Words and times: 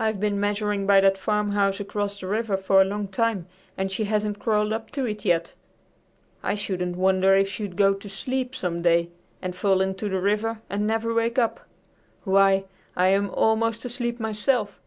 I've 0.00 0.18
been 0.18 0.40
measuring 0.40 0.88
by 0.88 0.98
that 0.98 1.16
farmhouse 1.16 1.78
across 1.78 2.18
the 2.18 2.26
river 2.26 2.56
for 2.56 2.80
a 2.80 2.84
long 2.84 3.06
time, 3.06 3.46
and 3.78 3.92
she 3.92 4.02
hasn't 4.02 4.40
crawled 4.40 4.72
up 4.72 4.90
to 4.90 5.04
it 5.04 5.24
yet! 5.24 5.54
I 6.42 6.56
shouldn't 6.56 6.96
wonder 6.96 7.32
if 7.36 7.48
she'd 7.48 7.76
go 7.76 7.94
to 7.94 8.08
sleep 8.08 8.56
some 8.56 8.82
day 8.82 9.10
and 9.40 9.54
fall 9.54 9.80
into 9.80 10.08
the 10.08 10.18
river 10.20 10.62
and 10.68 10.84
never 10.84 11.14
wake 11.14 11.38
up! 11.38 11.60
Why, 12.24 12.64
I 12.96 13.06
am 13.10 13.30
almost 13.30 13.84
asleep 13.84 14.18
myself." 14.18 14.80